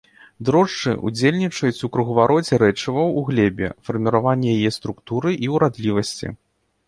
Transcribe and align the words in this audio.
Дрожджы 0.47 0.93
ўдзельнічаюць 1.09 1.85
у 1.87 1.89
кругавароце 1.97 2.59
рэчываў 2.63 3.13
у 3.21 3.23
глебе, 3.29 3.69
фарміраванні 3.89 4.49
яе 4.57 4.71
структуры 4.79 5.35
і 5.49 5.53
ўрадлівасці. 5.57 6.33